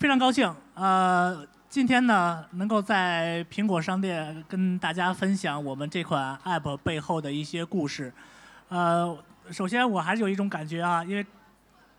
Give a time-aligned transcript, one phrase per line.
[0.00, 8.10] 非常高兴，呃，今天呢能够在苹果商店跟大家分享我们这款 App 背后的一些故事。
[8.70, 9.14] 呃，
[9.50, 11.26] 首先我还是有一种感觉啊，因为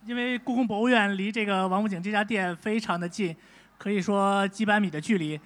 [0.07, 3.35] 因为故宫博物院离这个王府井这家店非常的近，
[3.77, 5.39] 可以说几百米的距离，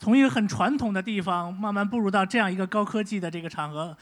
[0.00, 3.96] 从一个很传统的地方慢慢步入到这样一个高科技的这个场合，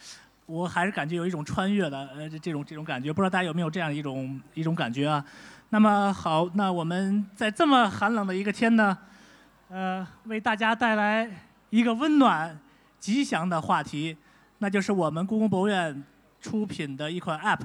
[0.47, 5.23] 我还是感觉有一种穿越的呃这种这种感觉，不知道大家有没有这样一种一种感觉啊？
[5.71, 8.97] 那么好，那我们在这么寒冷的一个天呢，
[9.69, 11.31] 呃，为大家带来
[11.69, 12.59] 一个温暖、
[12.99, 14.17] 吉祥的话题，
[14.59, 16.03] 那就是我们故宫博物院
[16.41, 17.61] 出品的一款 App，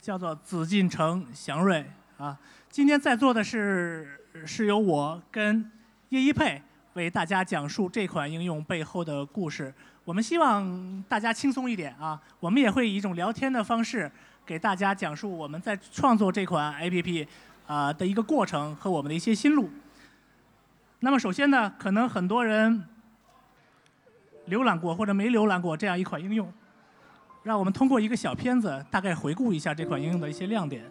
[0.00, 1.84] 叫做紫禁城祥瑞
[2.16, 2.38] 啊。
[2.70, 5.70] 今天在座的是是由我跟
[6.08, 6.62] 叶一佩
[6.94, 9.72] 为大家讲述这款应用背后的故事。
[10.06, 14.10] 我们希望大家轻松一点啊，我们也会以一种聊天的方式。
[14.46, 17.26] 给大家讲述我们在创作这款 APP
[17.66, 19.70] 啊的一个过程和我们的一些心路。
[21.00, 22.84] 那么首先呢，可能很多人
[24.48, 26.52] 浏览过或者没浏览过这样一款应用，
[27.42, 30.84] 让我们通过一个小片子大概回顾一下这款应用的一些亮点。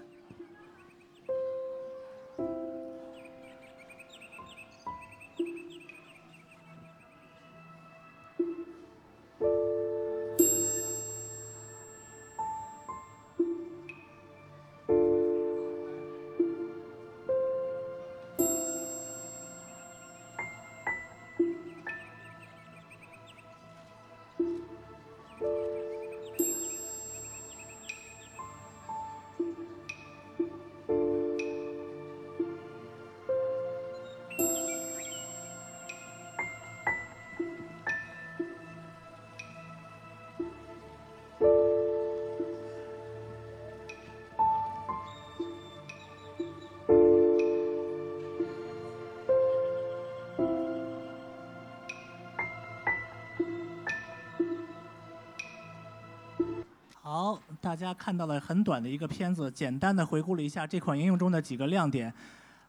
[57.74, 62.14] 大家看到了很短的一个片子，简单的回顾了一下这款应用中的几个亮点。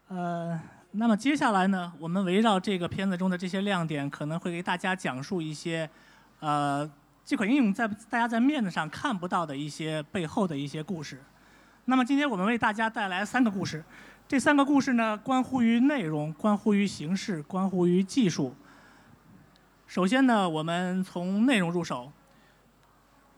[0.07, 0.59] 呃，
[0.93, 5.87] 那么接下来呢，我们围绕这个片子中的这些亮点，可能会给大家讲述一些，
[6.39, 6.91] 呃，
[7.23, 11.21] 这款应用在大家在面子上看不到的一些背后的一些故事。
[11.85, 13.85] 那么今天我们为大家带来三个故事，
[14.27, 18.55] 这三个故事呢，关乎于内容，关乎于形式，关乎于技术。
[19.85, 22.11] 首先呢，我们从内容入手。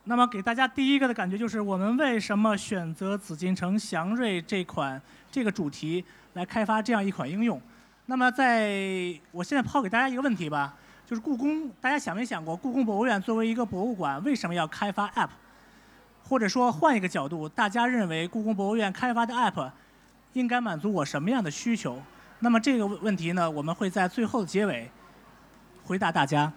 [0.09, 6.03] 那么给大家第一个的感觉就是，我们为什么选择紫禁城祥瑞这款这个主题
[6.34, 7.62] 来开发这样一款应用？
[8.06, 10.73] 那么在我现在抛给大家一个问题吧，
[11.06, 15.28] 就是故宫，大家想没想过，故宫博物院作为一个博物馆，为什么要开发 App？
[16.23, 19.69] 或者说换一个角度，大家认为故宫博物院开发的 App
[20.31, 22.01] 应该满足我什么样的需求？
[22.40, 24.90] 那么这个问题呢，我们会在最后的结尾
[25.84, 26.53] 回答大家。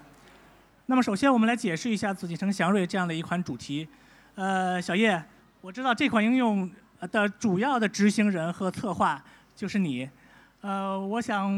[0.91, 3.87] 那么首先，我们来解释一下紫禁城祥瑞这样的一款主题。
[4.35, 5.25] 呃，小叶，
[5.61, 6.69] 我知道这款应用
[7.13, 9.25] 的主要的执行人和策划
[9.55, 10.11] 就是你。
[10.63, 11.49] 呃，我想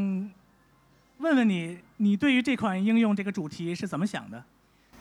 [1.17, 4.45] 问问你，你对于这款应用这个主题是怎么想的？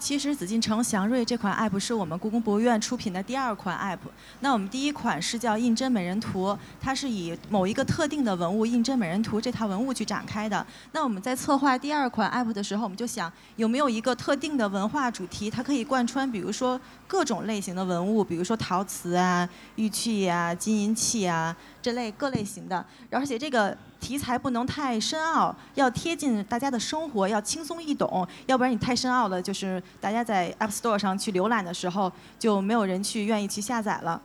[0.01, 4.00] 其实紫禁城祥瑞这款 app 是我们故宫博物院出品的第二款 app。
[4.39, 10.66] 那我们第一款是叫胤禛美人图，它是以某一个特定的文物胤禛美人图这套文物去展开的。
[10.91, 23.78] 那我们在策划第二款 app 的时候，我们就想有没有一个特定的文化主题，它可以贯穿，比如说各种类型的文物，比如说陶瓷啊、玉器啊、金银器啊这类各类型的，而且这个。
[24.01, 34.19] 题材不能太深奥，要贴近大家的生活，要轻松易懂，要不然你太深奥了，就是大家在 App Store 上去浏览的时候，就没有人去愿意去下载了。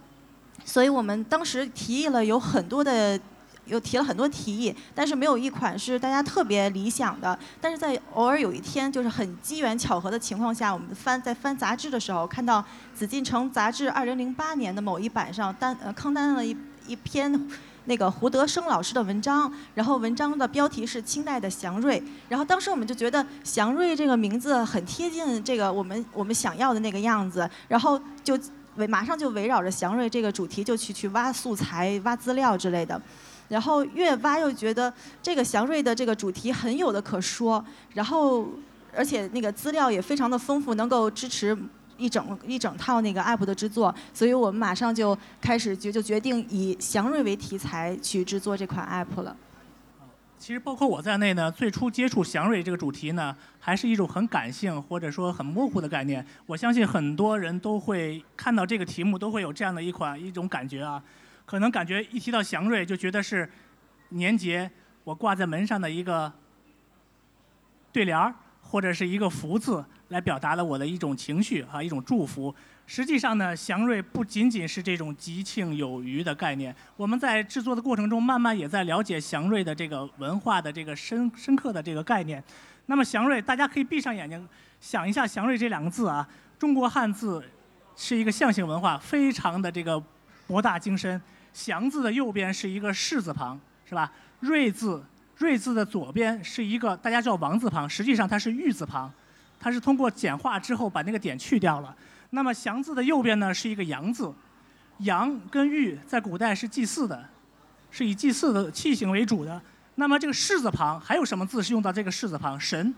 [0.65, 3.21] 所以我们当时提议了有很多的，
[3.67, 7.39] 又提了很多提议，但是没有一款是大家特别理想的。
[7.61, 12.63] 但是在偶尔有一天，就是很机缘巧合的情况下，我们翻在翻杂志的时候，看到
[12.95, 16.57] 《紫禁城杂志》二零零八年的某一版上单呃刊登了一
[16.87, 17.49] 一篇。
[17.87, 28.39] 那个胡德生老师的文章，然后文章的标题是清代的祥瑞，然后当时我们就觉得祥瑞这个名字很贴近这个我们 我们想要的那个样子，然后就
[28.77, 33.01] 围马上就围绕着祥瑞这个主题就去去挖素材、挖资料之类的，
[33.49, 34.93] 然后越挖又觉得
[35.23, 38.49] 这个祥瑞的这个主题很有的可说，然后
[38.95, 41.57] 而且那个资料也非常的丰富，能够支持。
[41.97, 49.37] 一整一整套那个 app 的制作，所以我们马上就开始决就决定以祥瑞为题材去制作这款 app 了。
[50.39, 56.25] 其实包括我在内呢，最初接触祥瑞这个主题呢，还是一种很感性或者说很模糊的概念。
[56.45, 61.03] 我相信很多人都会看到这个题目，都会有这样的一款一种感觉啊，
[61.47, 63.51] 可能感觉一提到祥瑞就觉得是
[64.11, 64.71] 年节、
[65.05, 66.31] 我挂在门上的一个
[67.91, 72.55] 对联儿，或者是一个福字，来表达了我的一种情绪啊，一种祝福。
[72.87, 76.75] 实际上呢，祥瑞不仅仅是这种吉庆有余的概念。
[76.97, 82.43] 我们在制作的过程中，慢慢也在了解祥瑞的这个文化的这个深深刻的这个概念。
[82.87, 84.49] 那么祥瑞，大家可以闭上眼睛
[84.81, 86.27] 想一下“祥瑞”这两个字啊。
[86.57, 87.45] 中国汉字
[87.97, 90.01] 是一个象形文化，非常的这个
[90.47, 91.21] 博大精深。
[91.53, 94.13] 祥字的右边是一个士字旁，是吧？
[94.39, 95.03] 瑞字，
[95.39, 99.13] 瑞字的左边是一个大家叫王字旁，实际上它是玉字旁，
[99.59, 101.95] 它是通过简化之后把那个点去掉了。
[102.31, 104.33] 那么祥字的右边呢是一个阳字，
[104.99, 107.29] 阳跟玉在古代是祭祀的，
[107.91, 109.61] 是以祭祀的器型为主的。
[109.95, 112.59] 那么这个士字旁还有什么字是用到这个士字旁？
[112.61, 112.95] 神。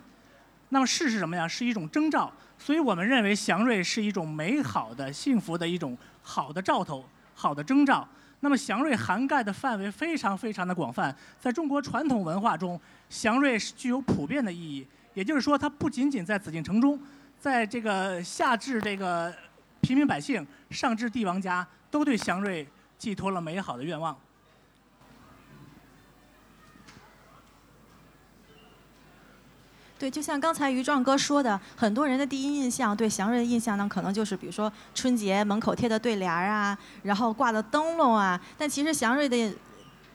[0.70, 1.46] 那么士是什么呀？
[1.46, 2.32] 是一种征兆。
[2.58, 7.04] 所以我们认为祥瑞是一种美好的、幸福的一种好的兆头、
[7.34, 8.06] 好的征兆。
[8.40, 14.86] 那么祥瑞涵盖的范围非常非常的广泛，在中国传统文化中，祥瑞是具有普遍的意义。
[15.18, 16.96] 也就是说，它不仅仅在紫禁城中。
[17.40, 19.34] 在这个下至这个
[19.80, 22.64] 平民百姓，上至帝王家，都对祥瑞
[22.96, 24.16] 寄托了美好的愿望。
[29.98, 38.40] 对，就像刚才于壮哥说的，很多人的第一印象对祥瑞的印象呢，可能就是比如说春节门口贴的对联儿啊，然后挂的灯笼啊。
[38.56, 39.52] 但其实祥瑞的，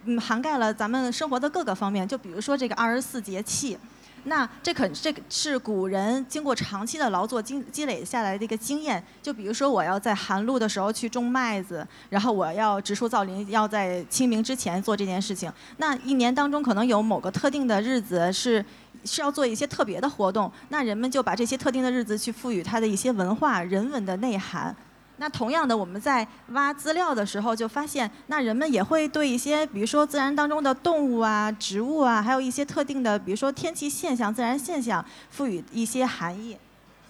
[0.06, 2.08] 嗯，涵盖了咱们生活的各个方面。
[2.08, 3.78] 就比如说这个二十四节气。
[4.26, 9.04] 那这可这个是古人经过长期的劳作积积累下来的一个经验。
[9.22, 15.52] 就比如说，我要在寒露的时候去种麦子，然后我要植树造林，要在清明之前做这件事情。
[15.78, 18.64] 那一年当中可能有某个特定的日子是
[19.04, 24.76] 是要做一些特别的活动，那人们就把这些特定的日子去赋予它的一些文化人文的内涵。
[25.18, 36.58] 那同样的，我们在挖资料的时候就发现，那人们也会对一些，比如说自然当中的动物啊、植物啊，还有一些特定的，比如说天气现象、自然现象，赋予一些含义。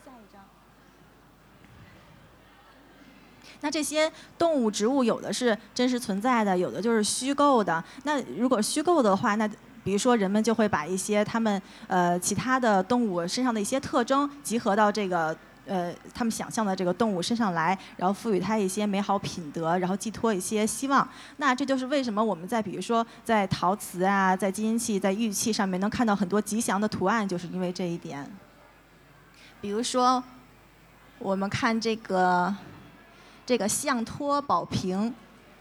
[0.05, 0.41] 下一张。
[3.61, 7.81] 那这些动物、植物有的是真实存在的，有的就是虚构的。
[8.03, 9.47] 那如果虚构的话，那
[9.81, 15.35] 比如说人们就会把一些他们呃其他的动物身上的一些特征集合到这个。
[15.65, 21.07] 呃，他们想象的这个动物身上来，然后赋予它一些美好品德，然后寄托一些希望。
[21.37, 28.29] 那这就是为什么我们在比如说在陶瓷啊，在金银器、在玉器上面能看到很多吉祥的图案，就是因为这一点。
[29.61, 30.23] 比如说，
[31.19, 32.53] 我们看这个
[33.45, 35.13] 这个象托宝瓶。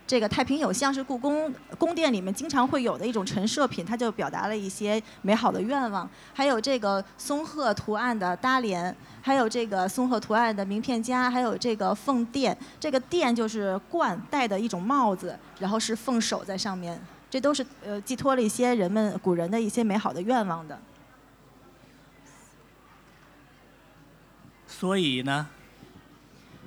[0.04, 6.08] 这个太平有象是故宫宫殿里面经常会有的一种陈设品，它就表达了一些美好的愿望。
[6.34, 12.54] 还有这个松鹤图案的搭帘，还有这个松鹤图案的名片夹，还有这个凤殿。
[12.78, 17.00] 这个殿就是冠戴的一种帽子，然后是凤首在上面。
[17.30, 20.78] 这都是呃寄托了一些人们古人的一些美好的愿望的。
[24.66, 25.46] 所以呢？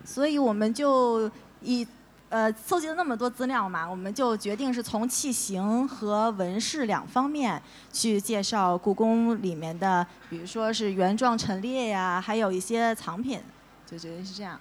[0.04, 1.30] 所以我们就
[1.62, 1.86] 以。
[2.30, 7.62] 呃，搜集了那么多资料嘛，我们就决定是从器型和纹饰两方面
[7.94, 13.40] 去介绍故宫里面的，比如说是原状陈列呀，还有一些藏品，
[13.86, 14.60] 就决定是这样。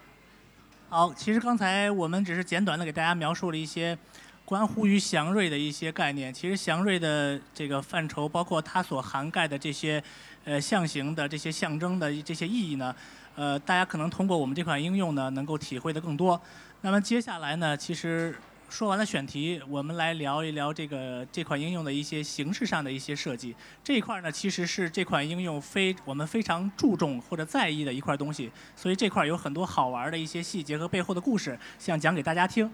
[0.90, 3.99] 好，其实刚才我们只是简短的给大家描述了一些
[4.44, 6.33] 关乎于祥瑞的一些概念。
[6.33, 10.00] 其实祥瑞的这个范畴，包括它所涵盖的这些
[10.44, 12.94] 呃象形的这些象征的这些意义呢，
[13.35, 16.40] 呃，大家可能通过我们这款应用呢，能够体会的更多。
[16.85, 18.37] 那么接下来呢，其实
[18.69, 23.57] 说完了选题，我们来聊一聊这个这款应用的一些形式上的一些设计。
[23.83, 32.71] 这一块呢，其实是这款应用非我们非常注重或者在意的一块东西，所以这块有很多好玩的一些细节和背后的故事，想讲给大家听。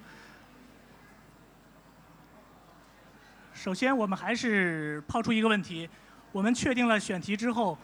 [3.54, 5.88] 首先，我们还是抛出一个问题：
[6.32, 7.78] 我们确定了选题之后，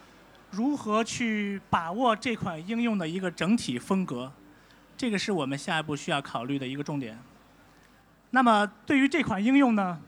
[0.51, 4.29] 如何去把握这款应用的一个整体风格？
[4.97, 7.17] 这个是我们下一步需要考虑的一个重点。
[8.31, 10.01] 那么对于这款应用呢，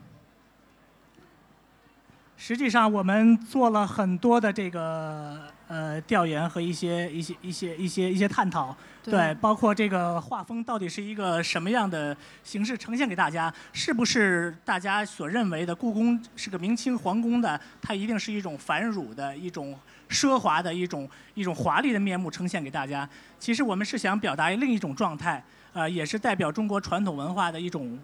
[2.36, 8.76] 实际上我们做了很多的这个呃调研和一些一些一些一些一些探讨。
[9.02, 13.52] 对，包括这个画风到底是一个什么样的形式呈现给大家？
[13.74, 17.60] 是不是大家所认为的故宫是个明清皇宫的？
[17.82, 19.76] 它一定是一种繁缛的一种
[20.10, 23.08] 奢华的一种一种华丽的面目呈现给大家？
[23.40, 27.98] 其实我们是想表达另一种状态，呃，也是代表中国传统文化的一种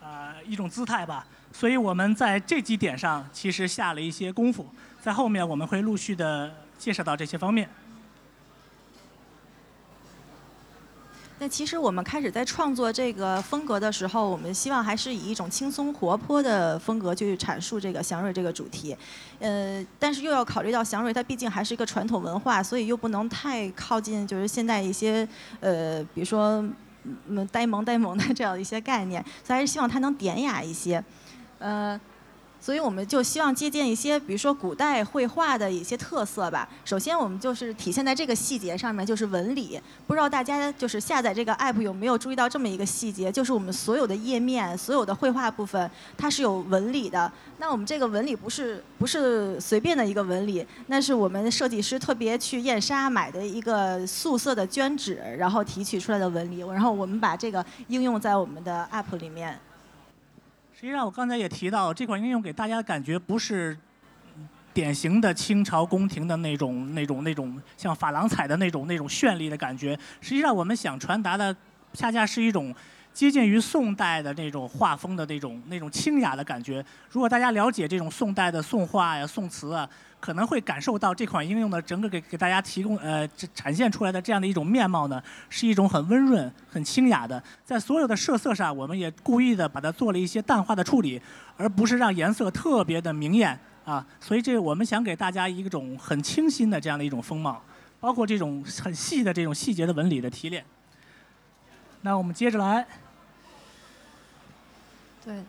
[0.00, 1.26] 呃一种姿态吧。
[1.52, 4.68] 所以我们在这几点上其实下了一些功夫，
[5.00, 7.68] 在后面我们会陆续的介绍到这些方面。
[11.40, 18.96] 那其实我们开始在创作这个风格的时候，我们希望还是以一种轻松活泼的风格去阐述这个祥瑞这个主题，
[19.40, 25.28] 呃，但是又要考虑到祥瑞它毕竟还是一个传统文化，所以又不能太靠近就是现在一些
[25.60, 26.64] 呃，比如说
[27.26, 31.04] 嗯呆萌呆萌的这样一些概念，所以还是希望它能典雅一些，
[31.58, 32.00] 呃。
[32.64, 36.66] 所以我们就希望借鉴一些，比如说古代绘画的一些特色吧。
[36.82, 39.78] 首先，我们就是体现在这个细节上面，就是纹理。
[40.06, 47.30] 不知道大家就是下载这个 app 有没有注意到这么一个细节，就是我们所有的页面、所有的绘画部分，它是有纹理的。
[47.58, 56.60] 那我们这个纹理不是不是随便的一个纹理，那是我们设计师特别去燕莎买的一个素色的绢纸，然后提取出来的纹理。
[56.60, 59.60] 然后我们把这个应用在我们的 app 里面。
[60.84, 63.74] 实际上，我刚才也提到，这款应用给大家的感觉不是
[64.74, 69.98] 典型的清朝宫廷的那种、那种、那种像珐琅彩的那种、那种绚丽的感觉。
[70.20, 71.56] 实际上，我们想传达的，
[71.94, 72.74] 恰恰是一种。
[73.14, 76.84] 接近于宋代的那种画风的那种那种清雅的感觉。
[77.08, 79.88] 如果大家了解这种宋代的宋画呀、宋词啊，
[80.24, 87.42] 可能会感受到这款应用的整个给给大家提供呃展现出来的这样的一种面貌呢，是一种很温润、很清雅的。
[87.62, 91.20] 在所有的设色上，我们也故意的把它做了一些淡化的处理，
[91.58, 94.02] 而不是让颜色特别的明艳啊。
[94.18, 97.62] 所以这我们想给大家一种很清新的这样的一种风貌，
[98.00, 100.64] 包括这种很细的这种细节的纹理的提炼。
[102.00, 102.86] 那我们接着来。
[105.22, 105.44] 对，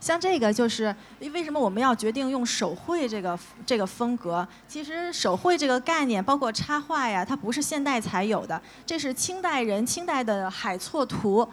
[0.00, 4.46] 像这个就是为什么我们要决定用手绘这个这个风格？
[4.66, 11.46] 其实手绘这个概念，包括插画呀，它不是现代才有的，这是清代人清代的海错图。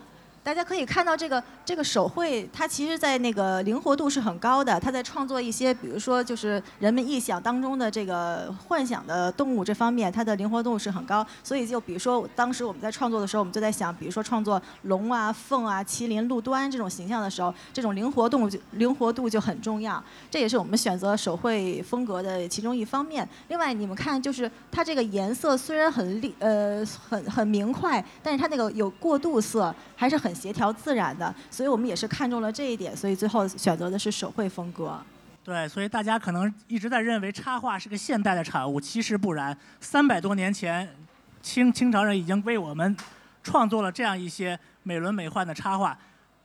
[0.48, 4.80] 大家可以看到这个这个手绘，它其实，在那个灵活度是很高的。
[4.80, 11.28] 它在创作一些，比如说就是人们臆想当中的这个幻想的动物这方面，它的灵活度是很高。
[11.44, 20.02] 所以就比如说，当时我们在创作的时候，我们就在想，比如说创作龙啊、凤啊、麒麟、鹿端这种形象的时候，这种灵活度就灵活度就很重要。
[20.32, 23.28] 这也是我们选择手绘风格的其中一方面。
[23.50, 30.37] 另外，你们看，就是它这个颜色虽然很丽呃很很明快，但是它那个有过渡色，还是很。
[30.38, 34.98] 协调自然的，所以我们也是看中了这一点，所以最后选择的是手绘风格。
[35.44, 39.58] 对，所以大家可能一直在认为插画是个现代的产物，其实不然。
[39.80, 40.88] 三百多年前，
[41.42, 42.96] 清清朝人已经为我们
[43.42, 45.98] 创作了这样一些美轮美奂的插画。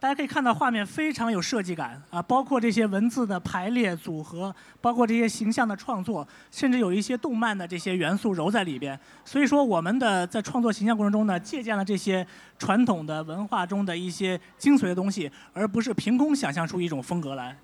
[0.03, 8.99] 大家可以看到画面非常有设计感啊，包括这些文字的排列组合，包括这些形象的创作，甚至有一些动漫的这些元素揉在里边。
[9.25, 12.27] 所以说，我们的在创作形象过程中呢，借鉴了这些
[12.59, 17.57] 传统的文化中的一些精髓的东西，而不是凭空想象出一种风格来。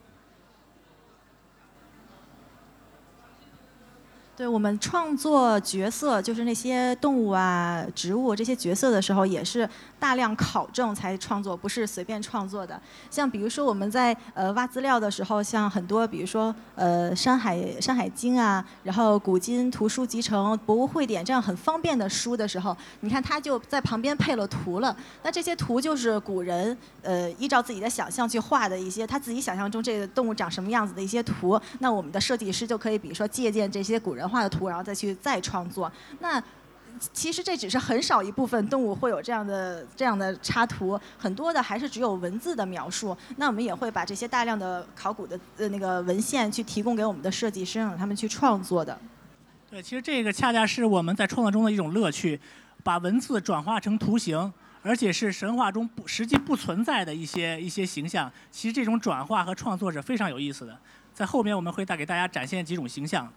[4.38, 9.68] 对我们创作角色，就是那些动物啊、植物这些角色的时候，也是
[9.98, 12.80] 大量考证才创作，不是随便创作的。
[13.10, 24.96] 像比如说我们在呃挖资料的时候，像很多比如说呃《山海山海经》啊，然后古今图书集成、博物汇典这样很方便的书的时候，你看它就在旁边配了图了。
[25.24, 31.60] 那这些图就是古人呃依照自己的想象去画的一些他自己想象中这个动物长什么样子的一些图。
[31.80, 34.27] 那我们的设计师就可以比如说借鉴这些古人。
[34.28, 35.90] 画的图，然后再去再创作。
[36.20, 36.42] 那
[37.12, 43.16] 其实这只是很少一部分动物会有这样的这样的插图，很多的还是只有文字的描述。
[43.36, 48.98] 那我们也会把这些大量的考古的呃那个文献去提供给我们的设计师，让他们去创作的。
[49.70, 52.40] 对，其实这个恰恰是我们在创作中的一种乐趣，
[52.82, 58.32] 把文字转化成图形，而且是神话中不实际不存在的一些一些形象。
[58.50, 60.76] 其实这种转化和创作是非常有意思的。
[61.14, 63.30] 在后面我们会带给大家展现几种形象。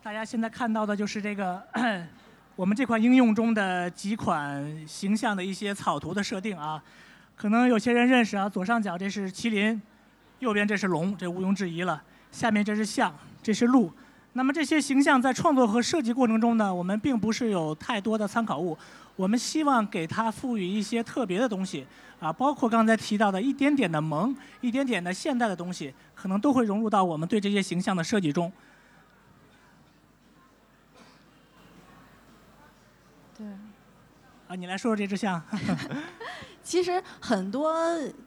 [0.00, 1.62] 大家现在看到的就是这个
[2.56, 6.82] 我们这款应用中的几款形象的一些草图的设定啊，
[7.36, 9.80] 可能有些人认识啊，左上角这是麒麟，
[10.38, 12.02] 右边这是龙，这毋庸置疑了。
[12.30, 13.92] 下面这是象，这是鹿。
[14.32, 18.76] 那么这些形象在创作和设计过程中呢，我们并不是有太多的参考物，
[19.14, 21.86] 我们希望给它赋予一些特别的东西
[22.18, 28.50] 啊，包括刚才提到的一点点的萌，一点点的现代的东西，可能都会融入到我们对这些形象的设计中。
[34.54, 35.42] 你来说说这只象。
[36.64, 37.74] 其实很多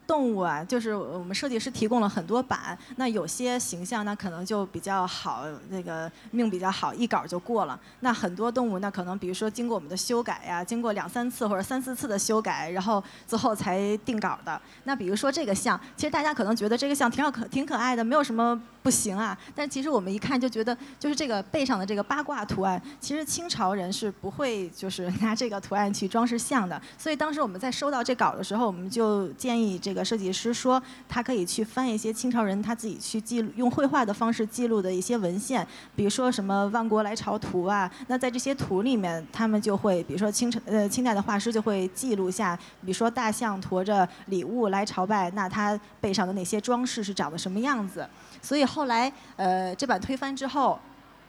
[0.06, 7.80] 动物啊，就是我们设计师提供了很多版，那有些形象那可能就比较好，那个命比较好，一稿就过了。
[8.02, 14.62] 那很多动物那可能比如说经过我们的修改呀，经过两三次或者三四次的修改，然后最后才定稿的。
[14.84, 19.38] 那比如说这个像，其实大家可能觉得这个像挺好可挺可爱的，没有什么不行啊。
[19.56, 26.80] 但其实我们一看就觉得，就是这个背上的这个八卦图案，其实清朝人是不会就是拿这个图案去装饰像的。
[26.98, 29.96] 所以当时我们在收到这稿的时候，我们就建议这。
[29.96, 35.66] 个设计师说，他可以去翻一些清朝人他自己去记录，用绘画的方式记录的一些文献，
[35.96, 37.90] 比如说什么《万国来朝图》啊。
[38.08, 48.06] 那在这些图里面，他们就会，比如说清朝呃清代的画师就会记录下，比如说大象驮着礼物来朝拜，那他背上的那些装饰是长得什么样子。
[48.42, 50.78] 所以后来呃这版推翻之后。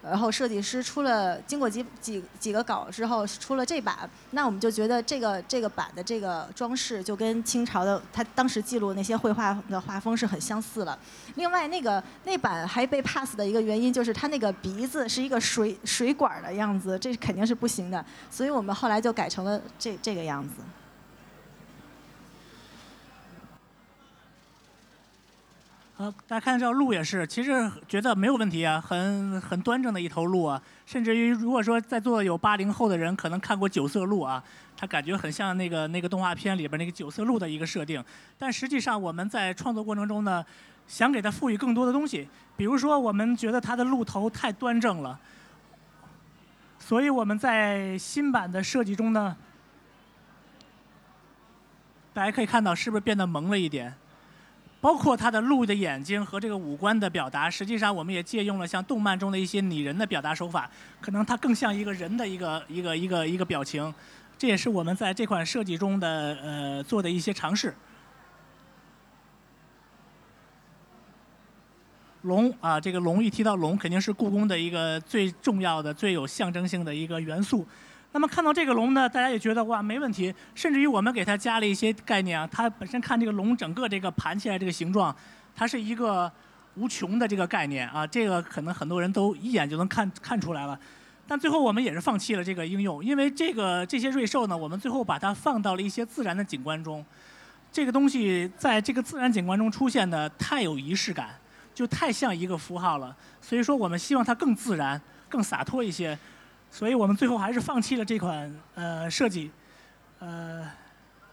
[0.09, 10.99] 然后设计师出了，经过几几几个稿之后出了这版，那我们就觉得这个这个版的这个装饰就跟清朝的他当时记录那些绘画的画风是很相似了。
[11.35, 20.55] 另外那个那版还被 pass 的一个原因就是他那个鼻子是一个水水管的样子，这肯定是不行的，所以我们后来就改成了这这个样子。
[25.99, 30.61] 呃，大家看这条路也是，其实觉得没有问题啊，很很端正的一头鹿啊。
[30.85, 34.43] 甚至于，如果说在座有八零后的人，可能看过九色鹿啊，
[34.77, 38.05] 它感觉很像那个那个动画片里边那个九色鹿的一个设定。
[38.37, 40.45] 但实际上我们在创作过程中呢，
[40.87, 42.29] 想给它赋予更多的东西。
[42.59, 45.19] 比如说，我们觉得它的鹿头太端正了，
[46.79, 49.35] 所以我们在新版的设计中呢，
[52.13, 53.95] 大家可以看到是不是变得萌了一点？
[54.87, 63.93] 包括它的鹿的眼睛和这个五官的表达，实际上我们也借用了像动漫中的一些拟人的表达手法，可能它更像一个人的一个一个一个一个表情，
[64.39, 67.75] 这也是我们在这款设计中的呃做的一些尝试。
[72.23, 77.67] 龙啊，这个龙一提到龙，肯定是故宫的一个最重要的、最有象征性的一个元素。
[78.17, 85.15] 那么看到这个龙呢，大家也觉得哇没问题，甚至于我们给它加了一些概念啊，它本身看这个龙整个这个盘起来这个形状，
[85.55, 86.33] 它是一个
[86.77, 90.81] 无穷的这个概念啊，这个可能很多人都一眼就能看看出来了。
[91.27, 97.05] 但最后我们也是放弃了这个应用，因为这个这些瑞兽呢，我们最后把它放到了一些自然的景观中，
[97.71, 101.39] 这个东西在这个自然景观中出现的太有仪式感，
[101.75, 104.99] 就太像一个符号了，所以说我们希望它更自然、
[105.29, 106.19] 更洒脱一些。
[106.71, 109.51] 所以我们最后还是放弃了这款呃设计，
[110.19, 110.71] 呃，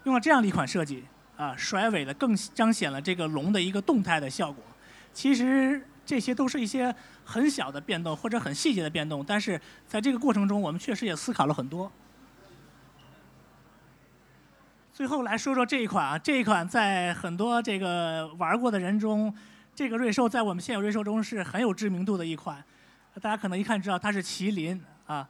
[0.06, 1.04] 用了这样的一款设计
[1.36, 4.64] 啊，甩尾的更彰显了这个龙的一个动态的效果。
[5.12, 6.94] 其实这些都是一些
[7.26, 11.92] 很小的变动或者很细节的变动，但是在这个过程中，我们确实也思考了很多。
[14.94, 19.34] 最后来说说这一款啊，这一款在很多这个玩过的人中，
[19.76, 22.64] 这个瑞兽在我们现有瑞兽中是很有知名度的一款，
[23.22, 24.82] 大家可能一看知道它是麒麟。
[25.06, 25.28] 啊，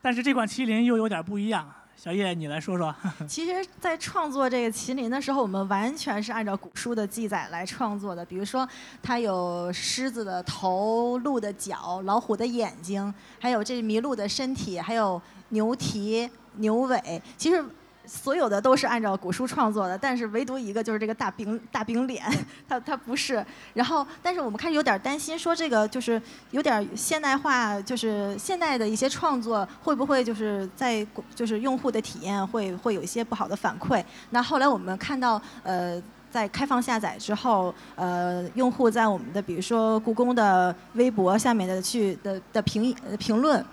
[0.00, 1.70] 但是这款麒麟又有点不一样。
[1.96, 2.94] 小叶，你来说说。
[3.26, 8.24] 其实，在创作这个麒麟的时候，我们完全是按照古书的记载来创作的。
[8.24, 8.68] 比如说，
[9.02, 17.22] 它有狮子的头、鹿的脚、老虎的眼睛，还有这麋鹿的身体，还有牛蹄、牛尾。
[17.36, 17.64] 其实。
[18.06, 22.22] 所有的都是按照古书创作的，但是唯独一个就是这个大饼大饼脸，
[22.68, 23.44] 它它不是。
[23.74, 26.20] 然后，但是我们开始有点担心，说这个就是
[26.52, 34.04] 有点现代化，就是现代的一些创作会不会就是在就是用户的体验会会有一些不好的反馈。
[34.30, 43.64] 那后来我们看到，呃，在开放下载之后，呃，用户在我们的比如说故宫的微博下面的去的的评评论。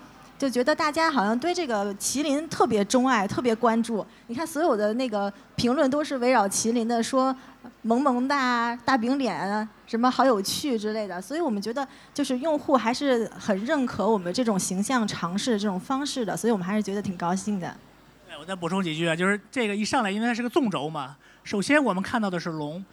[0.44, 4.04] 就觉得大家好像对这个麒麟特别钟爱，特别关注。
[4.26, 7.34] 你看所有的那个评论都是围绕麒麟的，说
[7.80, 11.18] 萌萌哒、大饼脸，什么好有趣之类的。
[11.18, 17.74] 所以我们觉得，就是用户还是很认可我们这种形象尝试这种方式的，所以我们还是觉得挺高兴的。
[18.28, 22.84] 对，我再补充几句啊，就是这个一上来，因为它是个纵轴嘛，首先我们看到的是龙，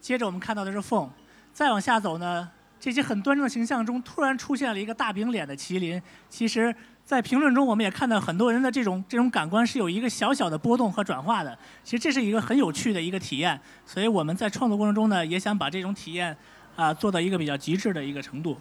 [0.00, 1.10] 接着我们看到的是凤，
[1.52, 2.48] 再往下走呢。
[2.82, 6.00] 这些很端正的形象中，突然出现了一个大饼脸的麒麟。
[6.30, 6.74] 其实，
[7.10, 11.58] 在评论中，我们也看到很多人的这种这种感官是有一个小小的波动和转化的。
[11.82, 13.60] 其实这是一个很有趣的一个体验。
[13.84, 16.36] 所以我们在创作过程中呢，也想把这种体验
[16.76, 18.56] 啊做到一个比较极致的一个程度。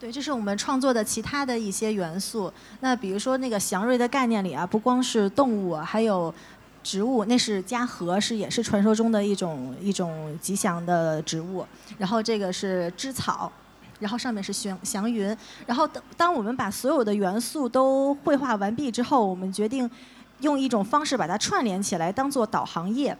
[0.00, 2.50] 对，这是我们创作的其他的一些元素。
[2.80, 6.34] 那比如说那个祥瑞的概念里啊，不光是动物，还有。
[6.82, 11.66] 植物那是嘉禾，是也是传说中的一种一种吉祥的植物。
[11.98, 13.50] 然后这个是芝草，
[14.00, 15.36] 然后上面是祥祥云。
[15.66, 19.88] 然后当当我们把所有的元素都绘画完毕之后，我们决定
[20.40, 23.16] 用一种方式把它串联起来，当做导航页。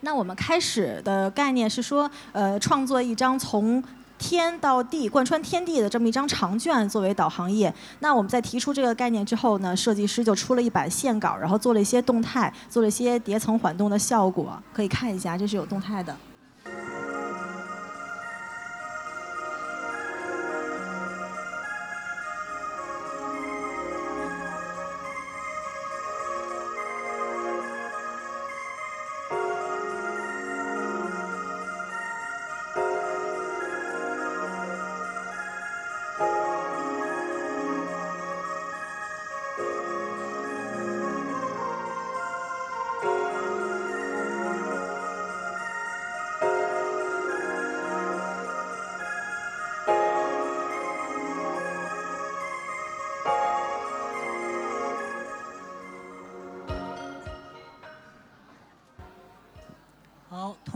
[0.00, 3.82] 那我们开始的概念是说，呃，创作一张从
[4.26, 7.72] 天到地贯穿天地的这么一张长卷作为导航页。
[7.98, 16.16] 那我们在提出这个概念之后呢，设计师就出了一版线稿，然后做了一些动态，做了一些叠层缓动的效果，可以看一下，这是有动态的。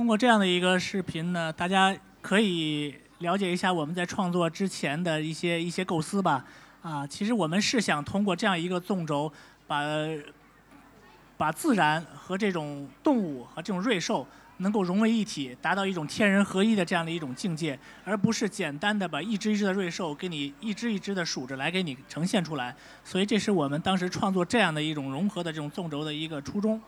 [0.09, 6.43] 通过这样的一个视频呢，大家可以了解一下我们在创作之前的一些一些构思吧。
[6.81, 9.31] 啊，其实我们是想通过这样一个纵轴，
[9.67, 9.83] 把
[11.37, 22.75] 把自然和这种动物和这种瑞兽能够融为一体，达到一种天人合一的这样的一种境界，而不是简单的把一只一只的瑞兽给你一只一只的数着来给你呈现出来。
[23.05, 26.81] 所以这是我们当时创作这样的一种融合的这种纵轴的一个初衷。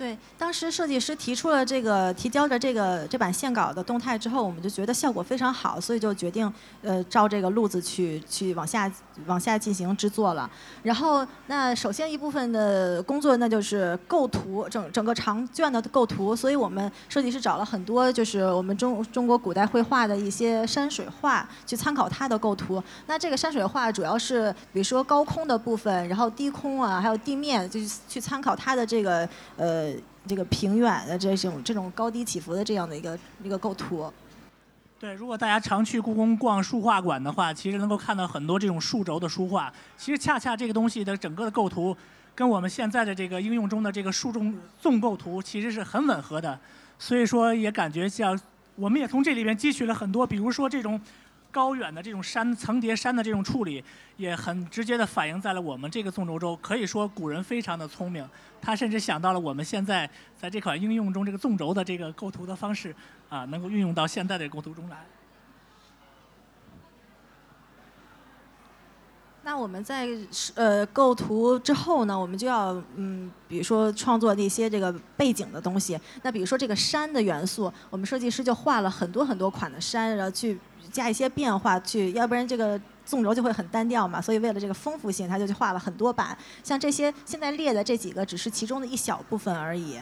[0.00, 8.90] 对，当时设计师提出了这个提交的这个这版线稿的动态之后，我们就觉得效果非常好，所以就决定呃照这个路子去去往下
[9.26, 10.50] 往下进行制作了。
[10.82, 16.34] 然后那首先一部分的工作那就是构图，整整个长卷的构图。
[16.34, 22.82] 所以我们设计师找了很多就是我们中中国古代绘画的一些山水画去参考它的构图。
[23.06, 29.89] 那这个山水画主要是比如说高空的部分，然后低空啊，还有地面，就是去参考它的这个呃。
[30.26, 34.12] 这个平远的这种这种高低起伏的这样的一个一个构图。
[34.98, 39.72] 对，如果大家常去故宫逛书画馆的话，其实能够看到很多这种竖轴的书画。
[39.96, 41.96] 其实恰恰这个东西的整个的构图，
[42.34, 46.58] 跟我们现在的这个应用中的这个竖中纵构图其实是很吻合的。
[46.98, 48.38] 所以说也感觉像，
[48.76, 51.00] 我们也从这里边汲取了很多，比如说这种。
[51.52, 53.82] 高远的这种山层叠山的这种处理，
[54.16, 56.56] 也很直接的反映在了我们这个纵轴中。
[56.62, 58.24] 可以说古人非常的聪明，
[58.60, 62.94] 他甚至想到了我们现在在这款应用中这个纵轴的这个构图的方式，
[63.28, 65.04] 啊，能够运用到现在的构图中来。
[69.42, 70.06] 那我们在
[70.54, 75.98] 呃构图之后呢，我们就要嗯，比如说创作的一些这个背景的东西。
[76.22, 80.56] 那比如说这个山的元素，我们设计师就画了很多很多款的山，然后去。
[80.90, 84.20] 加一些变化去，要不然这个纵轴就会很单调嘛。
[84.20, 86.36] 所以为了这个丰富性，他就去画了很多版。
[86.62, 89.98] 像这些现在列的这几个，只是其中的一小部分而已。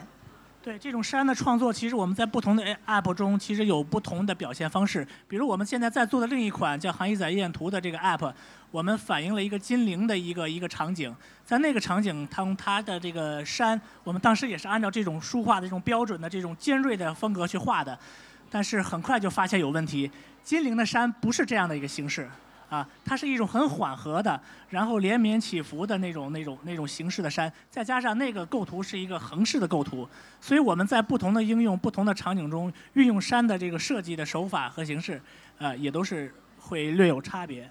[0.61, 5.07] 对这种山的创作，其实我们在不同的 App 中，其实有不同的表现方式。
[5.25, 8.31] 比如我们现在在做的另一款叫《韩一载夜宴图》的这个 App，
[8.69, 11.15] 我们反映了一个金陵的一个一个场景。
[11.45, 17.97] 在那个场景，它它的这个山，我们当时也是按照这种书画的这种标准的这种尖锐的风格去画的。
[18.49, 20.09] 但是很快就发现有问题，
[20.43, 22.27] 金陵的山不是这样的一个形式，
[22.69, 30.07] 啊，它是一种很缓和的，然后连绵起伏的那种、那种、那种形式的山，再加上那个构图是一个横式的构图，
[30.41, 35.21] 所以我们在不同的应用、不同的场景中运用山的这个设计的手法和形式，
[35.57, 37.69] 呃，也都是会略有差别。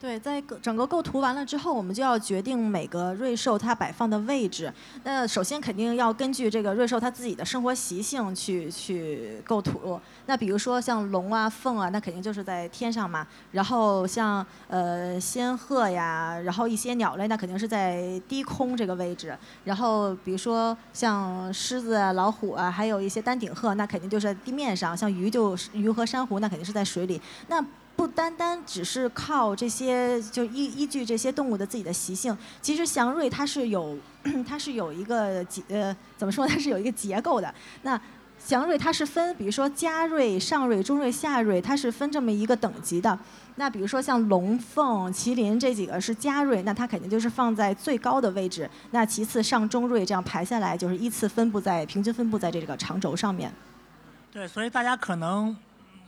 [0.00, 4.72] 对，在整个构图完了之后，我们就要决定每个瑞兽它摆放的位置。
[5.04, 10.00] 那首先肯定要根据这个瑞兽它自己的生活习性去去构图。
[10.24, 13.26] 那比如说像龙啊、凤啊，那肯定就是在天上嘛。
[13.52, 19.36] 然后像呃仙鹤呀，然后一些鸟类，那肯定是在低空这个位置。
[19.64, 24.96] 然后比如说像狮子啊、老虎啊，还有一些丹顶鹤，那肯定就是在地面上。
[24.96, 27.20] 像鱼就鱼和珊瑚，那肯定是在水里。
[27.48, 27.62] 那
[28.00, 33.94] 不单单只是靠这些，就依依据这些动物的自己的习性，其实祥瑞它是有，
[34.48, 36.46] 它是有一个结呃怎么说？
[36.48, 37.54] 它是有一个结构的。
[37.82, 38.00] 那
[38.38, 43.18] 祥瑞它是分，比如说嘉瑞、上瑞、中瑞、下瑞，它是分这么一个等级的。
[43.56, 48.70] 那比如说像龙凤、麒麟这几个是嘉瑞，那它肯定就是放在最高的位置。
[48.92, 53.52] 那其次上中瑞这样排下来，就是依次分布在平均分布在这个长轴上面。
[54.32, 55.54] 对，所以大家可能。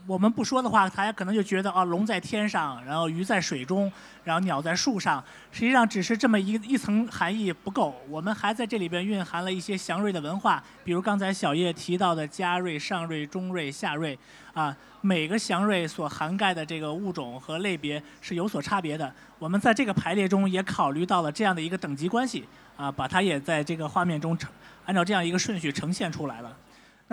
[0.05, 3.89] 我们不说的话，大家可能就觉得啊，龙在天上，然后鱼在水中，
[4.25, 5.23] 然后鸟在树上。
[5.49, 14.17] 实际上，只是这么一一层含义不够，我们还在这里边蕴含了一些祥瑞的文化，比如刚才小叶提到的嘉瑞、上瑞、中瑞、下瑞，
[14.53, 19.09] 啊，每个祥瑞所涵盖的这个物种和类别是有所差别的。
[19.39, 22.43] 我们在这个排列中也考虑到了这样的一个等级关系，
[22.75, 24.51] 啊，把它也在这个画面中呈
[24.85, 26.53] 按照这样一个顺序呈现出来了。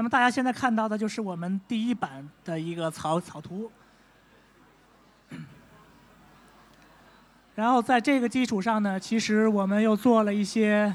[0.01, 3.71] 那么大家现在看到的就是我们第一版的一个草草图，
[7.55, 10.95] 然后在这个基础上呢，其实我们又做了一些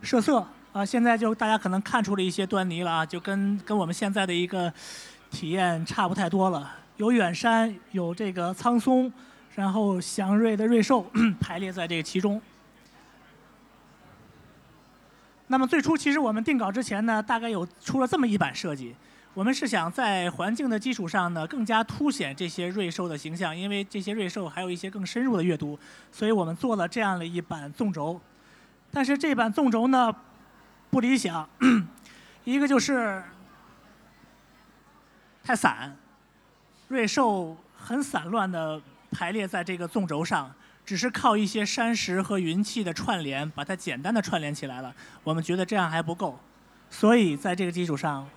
[0.00, 4.72] 设色啊，现在就大家可能看出了一些端倪了啊，就跟跟我们现在的一个
[5.30, 9.12] 体验差不太多了，有远山，有这个苍松，
[9.54, 11.04] 然后祥瑞的瑞兽
[11.38, 12.40] 排列在这个其中。
[15.46, 18.94] 那么最初，其实我们定稿之前呢，大概有出了这么一版设计。
[19.34, 25.78] 我们是想在环境的基础上呢，更加凸显这些瑞兽的形象，因为这些瑞兽还有一些更深入的阅读，
[26.10, 28.20] 所以我们做了这样的一版纵轴。
[28.90, 30.14] 但是这版纵轴呢，
[30.88, 31.48] 不理想，
[32.44, 33.22] 一个就是
[35.42, 35.94] 太散，
[36.88, 38.80] 瑞兽很散乱的
[39.10, 40.50] 排列在这个纵轴上。
[40.84, 44.94] 只是靠一些山石和云气的串联，把它简单的串联起来了。
[45.22, 46.38] 我们觉得这样还不够，
[46.90, 48.28] 所以在这个基础上，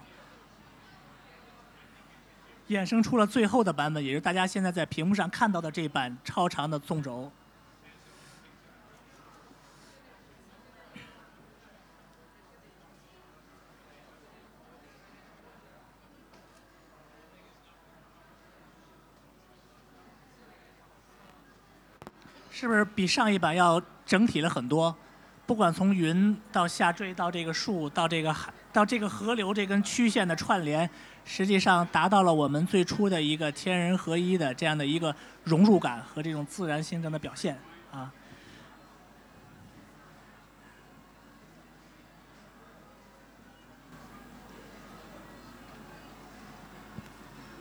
[2.69, 7.31] 衍生出了最后的版本，也就是大家现在在屏幕上看到的这版超长的纵轴。
[22.67, 24.93] 是不是比上一版要整体了很多？
[25.45, 30.89] 不管从云到下坠到这个树到这个海到这个河流这根曲线的串联，
[31.23, 37.57] 实际上达到了我们最初的一个天人合一的这样的一个融入感和这种自然形成的表现
[37.89, 38.11] 啊。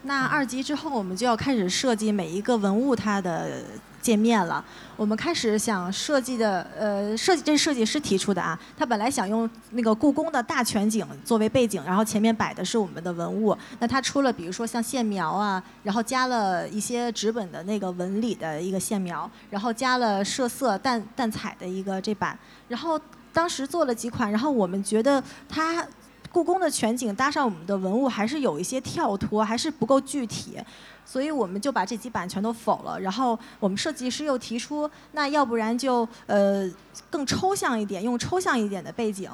[0.03, 3.62] 那二级之后，我们就要开始设计每一个文物它的。
[4.00, 4.64] 见面了，
[4.96, 8.59] 我们开始想设计的，呃，设计这是设计师提出的啊。
[8.76, 13.56] 他本来想用那个故宫的大全景作为背景，然后前面摆的是我们的文物。
[13.78, 22.38] 那他出了，比如说像线描啊，然后加了一些纸本的那个纹理的一个线描，然后加了设色淡淡彩的一个这版。
[22.68, 23.00] 然后
[23.32, 25.87] 当时做了几款，然后我们觉得它
[26.37, 30.59] 故宫的全景搭上我们的文物还是有一些跳脱，还是不够具体。
[31.03, 36.70] 所以我们就把这几版全都否了，然后我们设计师又提出，那要不然就呃
[37.09, 39.31] 更抽象一点，用抽象一点的背景，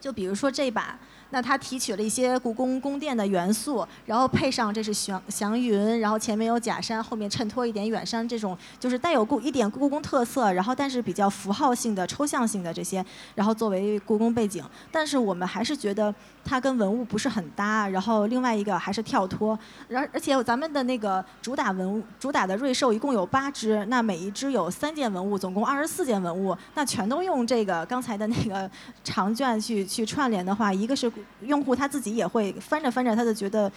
[0.00, 0.98] 就比如说这版。
[1.30, 14.64] 那他提取了一些故宫宫殿的元素，然后配上这是祥祥云，然后前面有假山，后面衬托一点远山，这种就是带有故一点故宫特色，然后但是比较符号性的、抽象性的这些，然后作为故宫背景。
[14.92, 19.58] 但是我们还是觉得它跟文物不是很搭，然后另外一个还是跳脱。
[19.90, 28.70] 而而且咱们的那个主打文物、主打的瑞兽一共有八只，那每一只有三件文物，总共二十四件文物，那全都用这个刚才的那个
[29.02, 31.12] 长卷去去串联的话，一个是。
[31.40, 33.70] 用户他自己也会翻着翻着，他就觉得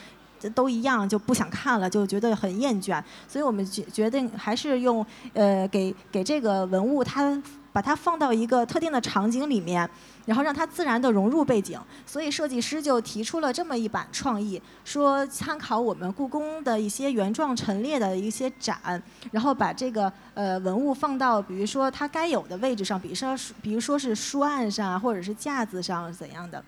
[0.56, 3.04] 都一样，就不想看了，就觉得很厌倦。
[3.28, 9.88] 所以我们决决定还是用呃给给这个文物，它把它放到一个特定的场景里面，
[10.26, 11.80] 然后让它自然的融入背景。
[12.06, 26.64] 所以设计师就提出了这么一版创意，说参考我们故宫的一些原状陈列的一些展，然后把这个呃文物放到比如说它该有的位置上，比如说比如说是书案上或者是架子上怎样的。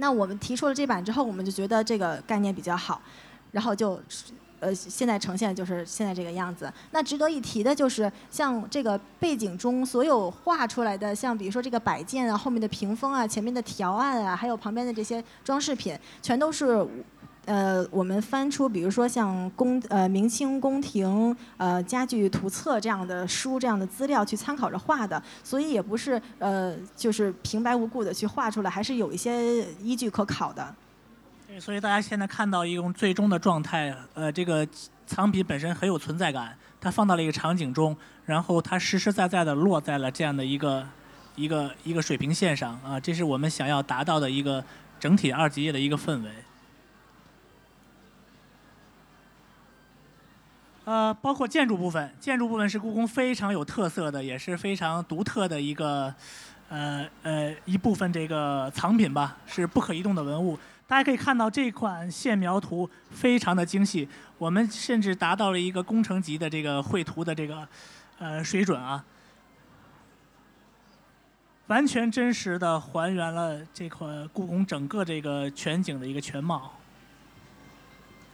[0.00, 3.00] 那我们提出了这版之后，我们就觉得这个概念比较好，
[3.52, 4.00] 然后就，
[4.58, 6.72] 呃，现在呈现就是现在这个样子。
[6.90, 16.86] 那值得一提的就是，像这个背景中所有画出来的，像比如说这个摆件啊、后面的屏风啊、前面的条案啊，还有旁边的这些装饰品，全都是。
[17.50, 30.72] 呃，我们翻出比如说像宫呃明清宫廷呃家具图册这样的书这样的资料去参考着画的，所以也不是呃就是平白无故的去画出来，还是有一些依据可考的。
[31.58, 34.64] 所以大家现在看到一种最终的状态，呃，这个
[35.04, 40.86] 藏品本身很有存在感，它放到了一个场景中，然后它实实在在的落在了这样的一个
[41.34, 44.64] 一个一个水平线上啊，这是我们想要达到的一个
[45.00, 46.30] 整体二级的一个氛围。
[50.90, 56.12] 呃，包括建筑部分，建筑部分是故宫非常有特色的，也是非常独特的一个，
[56.68, 60.58] 呃呃一部分这个藏品吧，是不可移动的文物。
[60.88, 67.68] 大家可以看到这款线描图非常的精细，我们甚至达到了一个工程级的这个绘图的这个
[68.18, 69.04] 呃水准啊，
[71.68, 76.72] 完全真实的还原了这款故宫整个这个全景的一个全貌。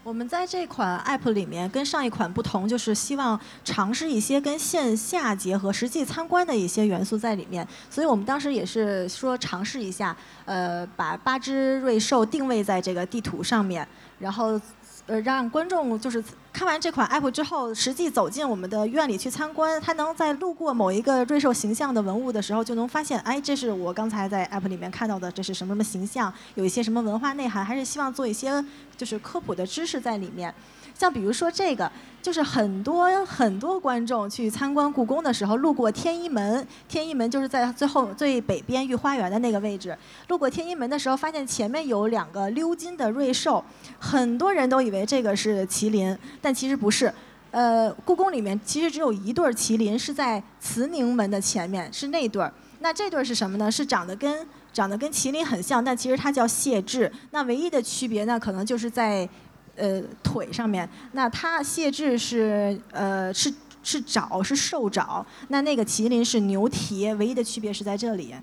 [0.07, 7.66] 我们在这款 App 里面跟上一款不同，就是希望尝试一些跟线下结合、实际参观的一些元素在里面。
[7.90, 13.85] 所以我们当时也是说尝试一下，呃，把八只瑞兽定位在这个地图上面，
[14.21, 14.61] 然后。
[15.07, 28.65] 呃，让观众就是看完这款 app 之后，实际走进我们的院里去参观，他能在路过某一个瑞兽形象的文物的时候，就能发现，哎，这是我刚才在 app 里面看到的，这是什么什么形象，有一些什么文化内涵，还是希望做一些
[28.97, 30.53] 就是科普的知识在里面。
[30.99, 31.91] 像比如说这个，
[32.23, 39.97] 就是很多很多观众去参观故宫的时候，路过天一门，天一门就是在最后最北边御花园的那个位置。
[40.29, 43.63] 路过天一门的时候，发现前面有两个鎏金的瑞兽，
[43.99, 47.13] 很多人都以为这个是麒麟，但其实不是。
[47.51, 52.53] 呃，故宫里面其实只有一对麒麟，是在慈宁门的前面，是那对儿。
[52.81, 53.71] 那这对儿是什么呢？
[53.71, 57.11] 是长得跟长得跟麒麟很像，但其实它叫谢豸。
[57.31, 59.29] 那唯一的区别呢，可能就是在。
[59.77, 68.35] 呃，腿上面，那它谢豸是呃是是爪是兽爪，那那个麒麟是牛蹄，唯一的区别是在这里。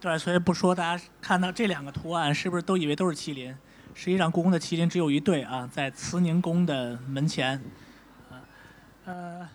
[0.00, 3.54] 对，所以不说，大家看到这两个图案，是不是都以为都是麒麟？
[3.94, 7.60] 实际上，故宫的麒麟只有一对啊，在慈宁宫的门前。
[9.06, 9.48] 呃，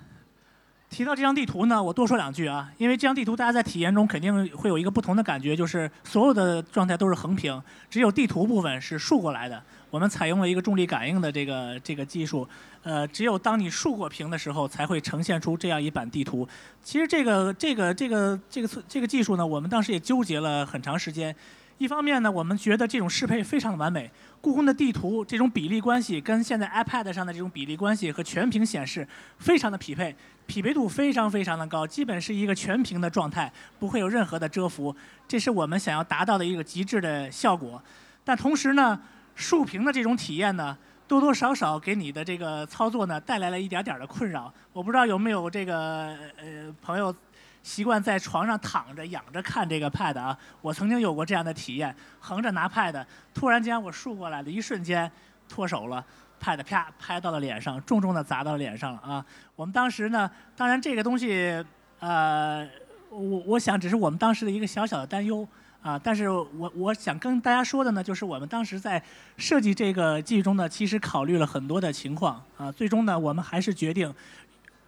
[0.90, 9.64] 提到这张地图呢，我多说两句啊，因为这张地图大家在体验中肯定会有一个不同的感觉，就是所有的状态都是横屏，只有地图部分是竖过来的。
[9.92, 12.48] 我们采用了一个重力感应的这个这个技术，
[12.82, 16.48] 呃，只有当你竖过屏的时候，才会呈现出这样一版地图。
[16.82, 21.36] 其实这个这个这个这个这个技术呢，我们当时也纠结了很长时间。
[21.78, 29.06] 一方面呢，我们觉得这种适配非常的完美，故宫的地图这种比例关系跟现在 iPad 上的这种比例关系和全屏显示
[29.40, 34.96] 非常的匹配，匹配度非常非常的高，基本是一个全屏的状态，不会有任何的遮幅，
[35.28, 37.84] 这是我们想要达到的一个极致的效果。
[38.24, 39.00] 但同时呢，
[39.36, 44.54] 竖屏的这种体验呢，多多少少给你的这个操作呢带来了一点点的困扰。
[44.74, 47.14] 我不知道有没有这个呃朋友
[47.64, 50.38] 习惯在床上躺着仰着看这个 Pad 啊？
[50.62, 55.12] 我曾经有过这样的体验，横着拿 Pad，突然间我竖过来的一瞬间
[55.48, 56.04] 脱手了
[56.42, 59.26] ，Pad 啪拍到了脸上，重重的砸到脸上了啊！
[59.56, 61.64] 我们当时呢，当然这个东西
[62.00, 62.68] 呃，
[63.10, 65.48] 我我想只是我们当时的一个小小的担忧。
[65.82, 69.04] 啊，但是我我想跟大家说的呢，就是我们当时在
[69.38, 74.14] 设计这个技术中呢，其实考虑了很多的情况啊，最终呢，我们还是决定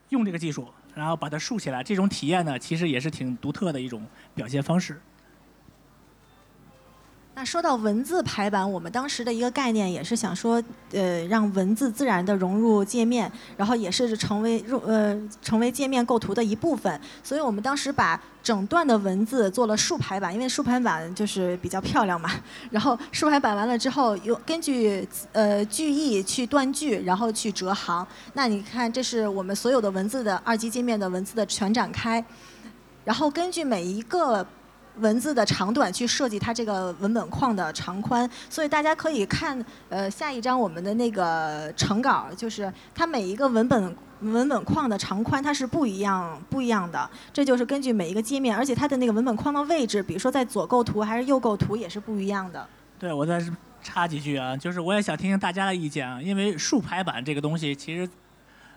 [0.10, 1.84] 用这个技术，然后把它竖起来。
[1.84, 5.02] 这种体验呢，其实也是挺独特的一种表现方式。
[7.36, 17.02] 那说到文字排版，我们当时的一个概念也是想说，呃，让文字自然的融入界面，然后也是成为入呃成为界面构图的一部分。
[17.24, 22.30] 所以我们当时把整段的文字做了竖排版，因为竖排版就是比较漂亮嘛。
[22.70, 28.06] 然后竖排版完了之后，又根据呃句意去断句，然后去折行。
[28.34, 32.24] 那你看，这是我们所有的文字的二级界面的文字的全展开，
[33.04, 34.46] 然后根据每一个。
[35.00, 52.66] 文字的长短去设计它这个文本框的长宽，所以大家可以看呃下一张我们的那个成稿，就是它每一个文本文本框的长宽它是不一样不一样的，这就是根据每一个界面，而且它的那个文本框的位置，比如说在左构图还是右构图也是不一样的。
[53.00, 53.44] 对，我再
[53.82, 58.08] 插几句啊，就是我也想听听大家的意见啊，因为竖排版这个东西其实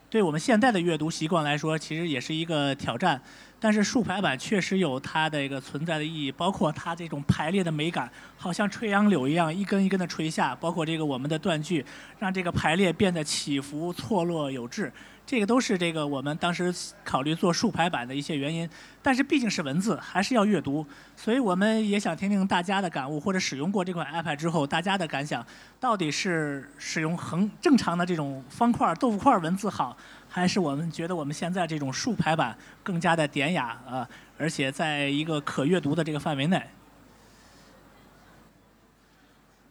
[0.09, 3.21] 对我们现在的阅读习惯来说，其实也是一个挑战。
[3.59, 11.85] 但是竖排版确实有它的一个存在的意义，包括它这种排列的美感，好像垂杨柳一样，一根一根的垂下，包括这个我们的断句，
[12.19, 14.93] 让这个排列变得起伏错落有致。
[15.27, 18.69] 这个都是这个我们当时考虑做竖排版的一些原因，
[19.03, 20.87] 但是毕竟是文字，还是要阅读，
[21.17, 25.45] 所以我们也想听听大家的感悟，或者使用过这款 iPad 之后大家的感想，
[25.81, 29.97] 到底是使用横正常的这种方块豆腐块文字好，
[30.29, 34.09] 还是我们觉得我们现在这种竖排版更加的典雅啊，
[34.39, 36.63] 而且在一个可阅读的这个范围内。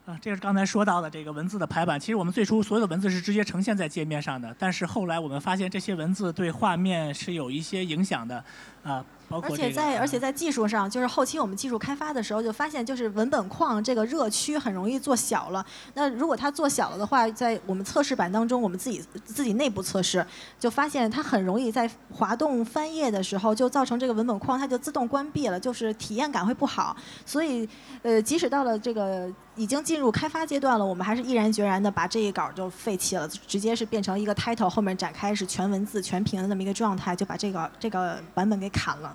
[0.05, 1.99] 啊，这是刚才说到的这个文字的排版。
[1.99, 8.43] 其实我们最初所有的文字是直接呈现在界面上的，但是后来我们发现这些文字对画面是有一些影响的，
[8.83, 15.65] 啊，包括而且在而且在技术上，就是后期我们技术开发的时候，就发现就是文本框这个热区很容易做小了。
[15.93, 20.25] 那如果它做小了的话，在我们测试版当中，我们自己自己内部测试
[20.59, 26.95] 就发现它很容易在滑动翻页的时候，就造成这个文本框它就自动关闭了，就是体验感会不好。
[27.25, 27.67] 所以，
[28.03, 39.14] 呃，即使到了这个已经进入开发阶段了，我们还是毅然决然的把这一稿就废弃了，直接是变成一个 title 后面展开是全文字全屏的那么一个状态，就把这个这个版本给砍了。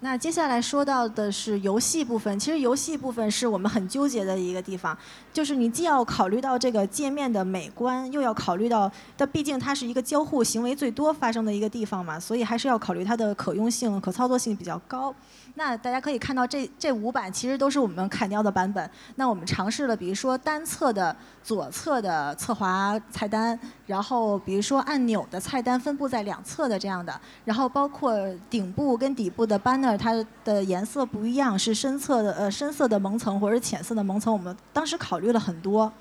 [0.00, 4.96] 那接下来说到的是游戏部分，其实游戏部分是我们很纠结的一个地方，
[5.32, 15.12] 就是你既要考虑到这个界面的美观，又要考虑到，但毕竟它是一个交互行为最多发生的一个地方嘛，所以还是要考虑它的可用性、可操作性比较高。
[15.58, 18.88] 那大家可以看到，这这五版其实都是我们砍掉的版本。
[19.16, 28.16] 那我们尝试了，比如说单侧的左侧的侧滑菜单，然后比如说按钮的菜单分布在两侧的这样的，然后包括
[28.48, 35.92] 顶部跟底部的 banner，它的颜色不一样，是深色的呃深色的蒙层或者浅色的蒙层，我们当时考虑了很多。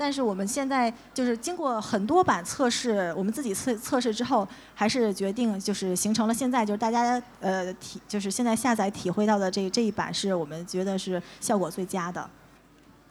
[0.00, 12.30] 但是我们现在就是经过很多版测试，我们自己测测试之后，还是决定就是形成了现在就是大家呃体就是现在下载体会到的这这一版是我们觉得是效果最佳的。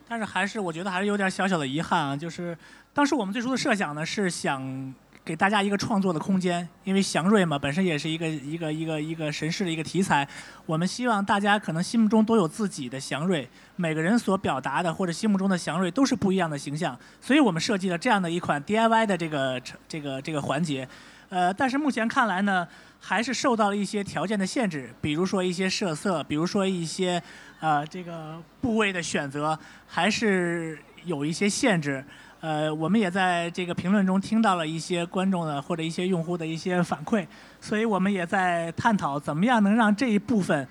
[0.08, 2.58] 但是还是我觉得还是有点小小的遗憾啊，就是
[2.92, 4.92] 当时我们最初的设想呢是想。
[5.30, 10.28] 给大家一个创作的空间，因为祥瑞嘛，本身也是一个一个一个一个神事的一个题材。
[10.66, 20.90] 我们希望大家可能心目中都有自己的祥瑞，每个人所表达的或者心目中的祥瑞都是不一样的形象，所以我们设计了这样的一款 DIY 的这个这个这个环节。
[21.30, 22.68] 呃，但是目前看来呢，
[23.00, 27.22] 还是受到了一些条件的限制，比如说一些设色，比如说一些
[27.60, 32.04] 呃这个部位的选择，还是有一些限制。
[32.42, 37.28] 呃，我们也在这个评论中听到了一些观众的或者一些用户的一些反馈，
[37.60, 40.66] 所以我们也在探讨怎么样能让这一部分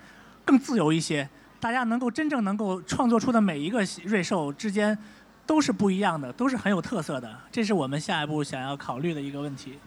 [0.47, 1.29] 更自由一些，
[1.61, 4.97] 大家能够真正能够创作出的每一个瑞兽之间
[5.45, 9.79] 都是不一样的，都是很有特色的，这是我们下一步想要考虑的一个问题。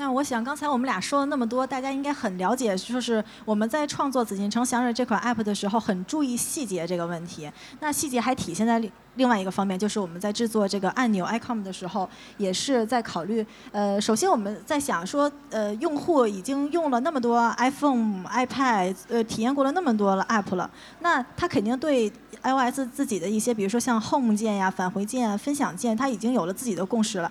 [0.00, 7.52] 那我想，刚才我们俩说了那么多，大家应该很了解，就是我们在创作紫禁城祥瑞这款 App 的时候，很注意细节这个问题。
[7.80, 8.82] 那细节还体现在
[9.16, 13.46] 另外一个方面，就是我们在制作这个按钮 icon 的时候，也是在考虑。
[13.72, 20.70] 呃，首先我们在想说，呃，用户已经用了那么多 iPhone、iPad，呃，体验过了那么多了 App 了，
[21.00, 22.10] 那他肯定对
[22.42, 27.30] iOS 自己的一些，比如说像 Home 键呀、返回键、分享键，他已经有了自己的共识了。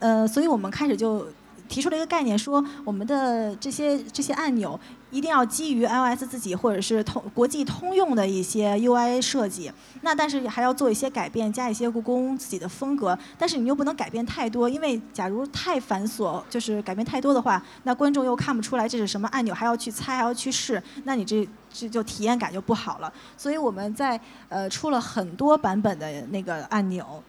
[0.00, 1.26] 呃，所以我们开始就。
[1.70, 4.78] 提出了一个概念，说我们的这些这些按钮
[5.10, 9.70] 一定要基于 iOS 自己或者是通国际通用的一些 UI 设计。
[10.02, 13.16] 那但是还要做一些改变，加一些故宫自己的风格。
[13.38, 23.12] 但是你又不能改变太多，因为假如太繁琐，就是改变太多的话，那观众又看不出来这是什么按钮，还要去猜，还要去试，那你这这就体验感就不好了。
[23.36, 27.22] 所以我们在呃出了很多版本的那个按钮。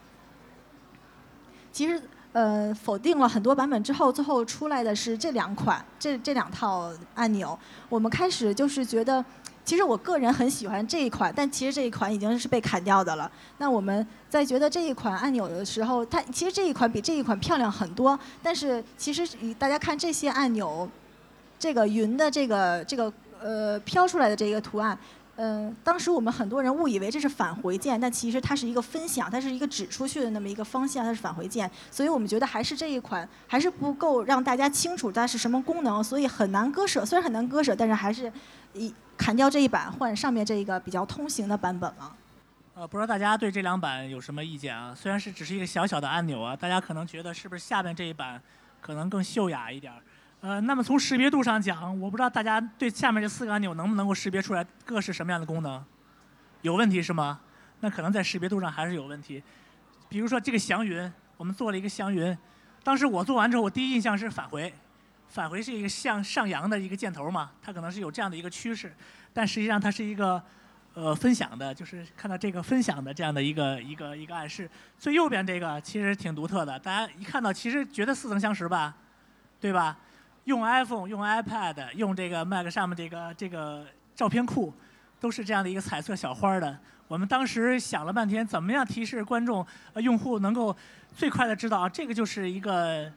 [1.71, 2.01] 其实。
[2.34, 7.57] 呃，否定了很多版本之后，最后出来的是这两款，这这两套按钮。
[7.89, 9.23] 我们开始就是觉得，
[9.65, 13.29] 其实我个人很喜欢这一款，但其实这一款已经是被砍掉的了。
[13.57, 18.17] 那我们在觉得这一款按钮的时候，它其实这一款比这一款漂亮很多。
[18.41, 19.27] 但是其实
[19.59, 20.89] 大家看这些按钮，
[21.59, 23.11] 这个云的这个这个
[23.41, 24.97] 呃飘出来的这个图案。
[25.43, 31.67] 嗯，当时我们很多人误以为这是返回键，但其实它是一个分享，它是一个指出去的那么一个方向，它是返回键。
[31.89, 37.03] 所以我们觉得还是这一款还是不够让大家清楚它是什么功能，所以很难割舍。
[37.03, 38.31] 虽然很难割舍，但是还是
[38.73, 42.15] 一砍掉这一版，换上面这个比较通行的版本了。
[42.75, 44.93] 呃，不知道大家对这两版有什么意见啊？
[44.95, 48.39] 虽然是只是一个小小的按钮啊，大家可能觉得是不是下面这一版
[48.79, 49.97] 可能更秀雅一点儿？
[50.41, 55.83] 呃，那么从识别度上讲，我不知道大家对下面这四个按钮能不能够识别出来各是什么样的功能？
[56.63, 57.39] 有问题是吗？
[57.79, 59.41] 那可能在识别度上还是有问题。
[60.09, 62.35] 比如说这个祥云，我们做了一个祥云，
[62.83, 64.73] 当时我做完之后，我第一印象是返回，
[65.29, 68.91] 返回是一个向上扬的一个箭头嘛，它可能是有这样的一个趋势，
[69.31, 70.41] 但实际上它是一个
[70.95, 74.67] 呃分享的，就是看到这个分享的这样的一个一个一个暗示。
[74.97, 78.95] 最右边这个其实挺独特的，大家一看到其实觉得似曾相识吧，
[79.59, 79.95] 对吧？
[80.45, 83.85] 用 iPhone、用 iPad、用这个 Mac 上面这个这个
[84.15, 84.73] 照片库，
[85.19, 86.77] 都是这样的一个彩色小花的。
[87.07, 90.75] 我们当时想了半天，怎么样提示观众、呃用户能够
[91.13, 93.11] 最快的知道啊，这个就是一个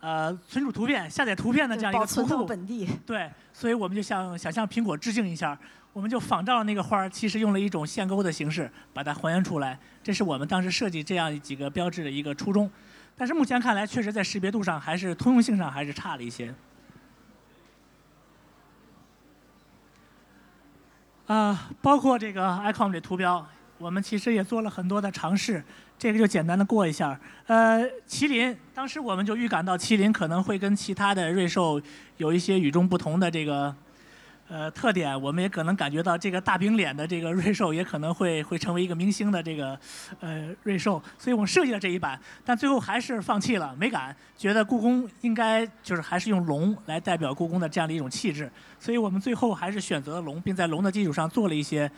[0.00, 2.46] 呃存储图片、下载图片的这样一个保存到图库。
[2.46, 2.88] 本地。
[3.04, 5.58] 对，所以我们就向想向苹果致敬一下，
[5.92, 9.78] 我们就仿照了那个花儿，其实用了一种线钩的形式把它还原出来。
[10.02, 12.70] 这是我们当时设计这样几个标志的一个初衷。
[13.16, 16.54] 但是目前看来，确实在识别度上还是通用性上还是差了一些。
[21.26, 23.46] 啊、包括这个 icon 这图标，
[23.78, 25.64] 我们其实也做了很多的尝试，
[25.98, 27.18] 这个就简单的过一下。
[27.46, 31.80] 呃，麒麟，当时我们就预感到麒麟可能会跟其他的瑞兽
[32.18, 33.74] 有一些与众不同的这个
[34.48, 39.78] 呃特点，我们也可能感觉到这个大饼脸的这个瑞兽也可能会 会成为一个明星的这个
[40.20, 51.90] 呃瑞兽，所以我们设计了这一版，但最后还是放弃了，没敢，觉得故宫应该就是还是用龙来代表故宫的这样的一种气质，所以我们最后还是选择了龙，并在龙的基础上做了一些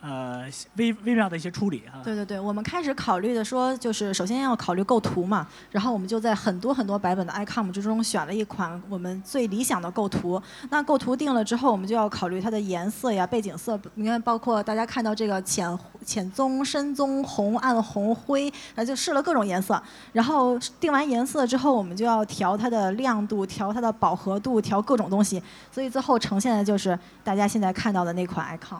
[0.00, 2.00] 呃微微妙的一些处理啊。
[2.02, 10.40] 对对对，我们开始考虑的说，就是首先要考虑构图嘛，然后我们就在很多很多版本的 icon 之中选了一款我们最理想的构图。
[10.70, 13.78] 那构图定了之后，我们就要考虑它的颜色呀、背景色。
[13.94, 19.80] 你看，包括大家看到这个浅浅棕、深棕、红、暗红、灰，那就试了各种颜色。
[20.12, 25.42] 然后定完颜色之后，我们就要调它的亮度、调它的饱和度、调各种东西。
[25.70, 28.78] 所以最后呈现的就是大家现在看到的那款 icon。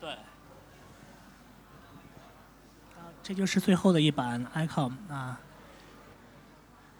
[0.00, 0.10] 对。
[0.10, 0.16] 啊，
[3.26, 5.40] 这就是最后的一版 icon 啊，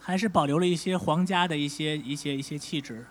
[0.00, 3.06] 还是保留了一些皇家的一些一些一些气质。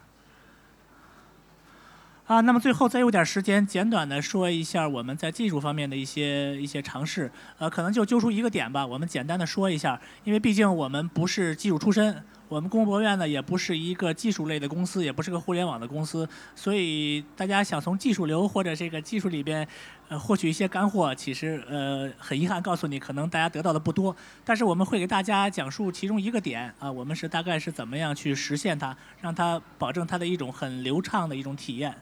[2.26, 7.32] 啊，那么最后再有点时间，简短的说一下我们在技术方面的一些一些尝试。
[7.57, 19.68] 呃，可能就揪出一个点吧，我们简单的说一下，因为毕竟我们不是技术出身，我们工博院呢也不是一个技术类的公司，也不是个互联网的公司，所以大家想从技术流或者这个技术里边，
[20.10, 24.16] 呃，获取一些干货，其实呃很遗憾告诉你，可能大家得到的不多。
[24.43, 31.96] 但是我们会给大家讲述其中一个点啊，我们是大概是怎么样去实现它，让它保证它的一种很流畅的一种体验。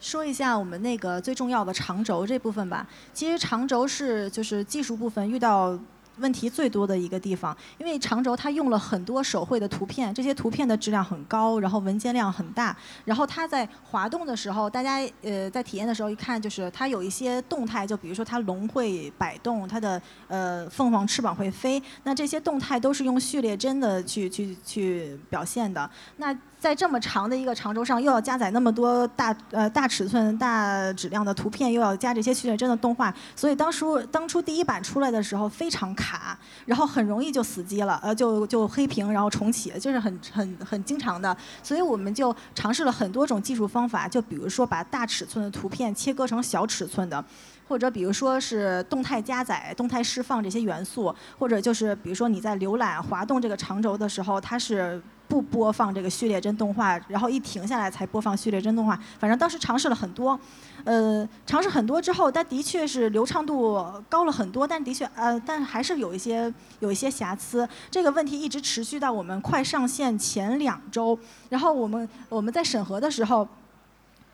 [0.00, 2.88] 说一下我们那个最重要的长轴这部分吧。
[3.12, 5.76] 其实长轴是就是技术部分遇到
[6.20, 25.88] 问题最多的一个地方，因为长轴它用了很多手绘的图片，这些图片的质量很高，然后文件量很大，然后它在滑动的时候，大家呃在体验的时候一看，就是它有一些动态，就比如说它龙会摆动，它的呃凤凰翅膀会飞，那这些动态都是用序列帧的去去 去表现的。
[26.16, 41.36] 那在这么长的一个长轴上，又要加载那么多大呃大尺寸、大质量的图片，又要加这些序列帧的动画，所以当初当初第一版出来的时候非常卡，卡然后很容易就死机了，呃就就黑屏，然后重启，就是很很很经常的。
[41.62, 47.22] 所以我们就尝试了很多种技术方法，就比如说把大尺寸的图片切割成小尺寸的。
[47.68, 54.98] 或者比如说是动态加载、动态释放这些元素，或者就是比如说你在浏览、滑动这个长轴的时候，它是
[55.28, 58.98] 不播放这个序列帧动画，然后一停下来才播放序列帧动画。
[59.18, 60.38] 反正当时尝试了很多，
[60.84, 67.68] 呃，尝试很多之后，但的确是流畅度高了很多，但的确呃，但还是有一些有一些瑕疵。
[67.90, 71.18] 这个问题一直持续到我们快上线前两周，
[71.50, 73.46] 然后我们我们在审核的时候。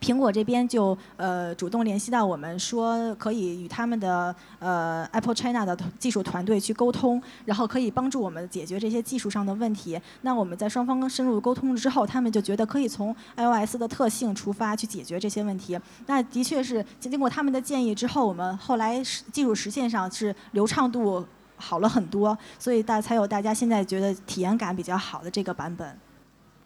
[0.05, 9.99] 苹果这边就呃主动联系到我们，说可以与他们的呃 Apple China 的技术团队去沟通，然后可以帮助我们解决这些技术上的问题。
[10.21, 15.81] 那我们在双方深入沟通之后，他们就觉得可以从 iOS 的特性出发去解决这些问题。
[16.05, 19.03] 那的确是经过他们的建议之后，我们后来
[19.33, 21.27] 技术实现上是流畅度
[21.57, 25.99] 好了很多，所以大才有大家现在觉得体验感比较好的这个版本。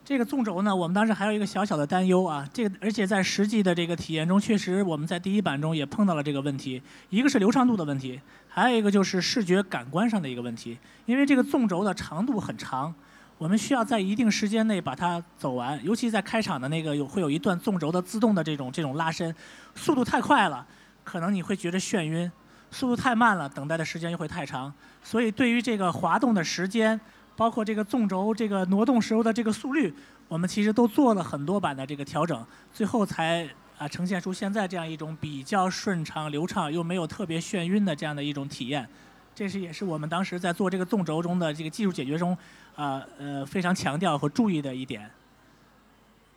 [0.09, 12.95] 这个纵轴呢，我们当时还有一个小小的担忧啊，这个而且在实际的这个体验中，确实我们在第一版中也碰到了这个问题，一个是流畅度的问题，还有一个就是视觉感官上的一个问题，因为这个纵轴的长度很长，
[13.37, 19.35] 我们需要在一定时间内把它走完，尤其在开场的那个有会有一段纵轴的自动的这种这种拉伸，
[19.75, 20.67] 速度太快了，
[21.05, 22.27] 可能你会觉得眩晕；
[22.71, 26.99] 速度太慢了，等待的时间又会太长，所以对于这个滑动的时间。
[27.39, 29.95] 包括这个纵轴这个挪动时候的这个速率，
[30.27, 38.89] 我们其实都做了很多版的这个调整，最后才啊呈现出现在这样一种比较顺畅、流畅又没有特别眩晕的这样的一种体验。
[39.37, 42.37] 这是也是我们当时在做这个纵轴中的这个技术解决中，
[42.75, 45.09] 啊呃非常强调和注意的一点。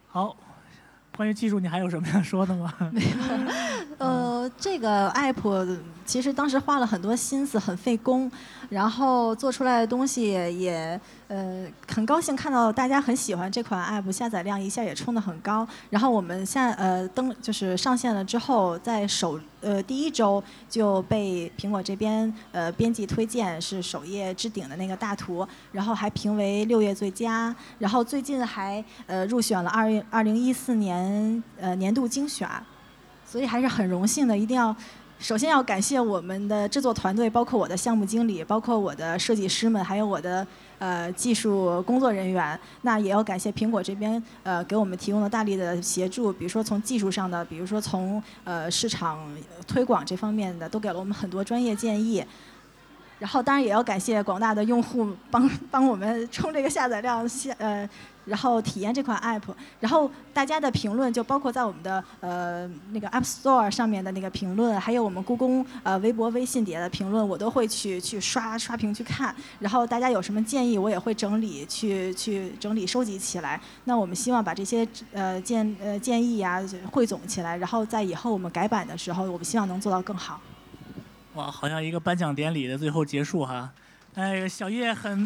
[0.07, 0.37] 好，
[1.15, 2.73] 关于技术你还有什么要说的吗？
[2.91, 3.07] 没有。
[3.97, 8.31] 呃，这个 app 其实当时花了很多心思，很费工，
[8.69, 15.67] 然后做出来的东西也呃很高兴看到大家很喜欢这款 app，下载量一下也冲得很高。
[15.89, 32.49] 然后我们下呃登就是上线了之后，在首呃第一周就被苹果这边呃编辑推荐是首页置顶的那个大图，然后还评为六月最佳，然后最近还呃入选了二二零一四年呃年度精选，
[33.25, 34.75] 所以还是很荣幸的，一定要。
[35.21, 40.45] 首先要感谢我们的制作团队，包括我的项目经理，包括我的设计师们，还有我的
[40.79, 42.59] 呃技术工作人员。
[42.81, 49.19] 那也要感谢苹果这边呃给我们提供了大力的协助，比如说从技术上的，比如说从呃市场
[49.67, 52.25] 推广这方面的，都给了我们很多专业建议。
[53.21, 57.87] 然后当然也要感谢广大的用户帮 帮我们冲这个下载量下呃。
[58.23, 59.41] 然后体验这款 app，
[59.79, 69.35] 然后大家的评论就包括在我们的呃那个 App Store 上面的那个评论，还有我们故宫呃微博、微信底下的评论，我都会去去刷刷屏去看。
[69.57, 73.59] 然后大家有什么建议，我也会整理去去整理收集起来。
[73.85, 80.39] 那我们希望把这些呃建呃建议呀汇总起来，然后在以后我们改版的时候，我们希望能做到更好。
[81.33, 83.71] 哇，好像一个颁奖典礼的最后结束哈。
[84.15, 85.25] 哎，小叶很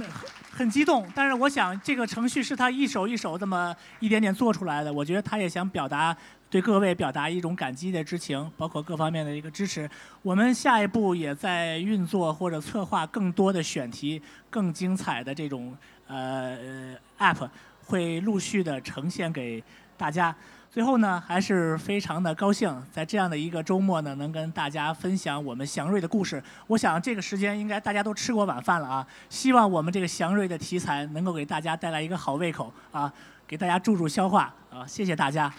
[0.51, 4.93] 很激动，但是我想这个程序是他一手一手这么一点点做出来的。
[4.93, 6.15] 我觉得他也想表达
[6.51, 9.89] 对各位表达一种感激的之情，包括各方面的一个支持。
[10.21, 15.75] 我们下一步也在运作或者策划更多的选题、更精彩的这种
[16.05, 17.49] 呃 app，
[17.85, 19.63] 会陆续的呈现给
[19.97, 20.35] 大家。
[20.75, 26.43] 最后呢，还是非常的高兴，在这样的一个周末呢，能跟大家分享我们祥瑞的故事。
[26.67, 33.09] 我想这个时间应该大家都吃过晚饭了啊，希望我们这个祥瑞的题材能够给大家带来一个好胃口啊，
[33.47, 35.49] 给大家助助消化啊，谢谢大家。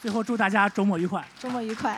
[0.00, 1.96] 最后祝大家周末愉快，周末愉快。